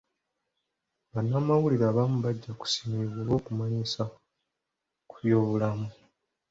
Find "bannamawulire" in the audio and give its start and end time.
1.13-1.85